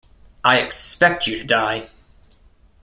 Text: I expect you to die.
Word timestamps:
I 0.43 0.57
expect 0.57 1.27
you 1.27 1.37
to 1.37 1.43
die. 1.43 1.87